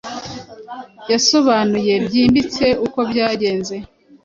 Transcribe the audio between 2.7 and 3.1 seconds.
uko